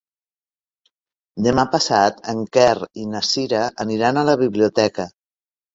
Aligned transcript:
Demà 1.49 1.67
passat 1.75 2.19
en 2.35 2.43
Quer 2.59 2.73
i 3.03 3.07
na 3.13 3.25
Cira 3.31 3.65
aniran 3.87 4.21
a 4.21 4.27
la 4.33 4.39
biblioteca. 4.45 5.13